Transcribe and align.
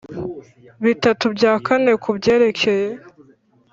bitatu 0.85 1.25
bya 1.35 1.53
kane 1.65 1.91
ku 2.03 2.09
byerekeye 2.17 2.87